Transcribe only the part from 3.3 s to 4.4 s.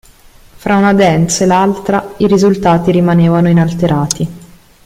inalterati.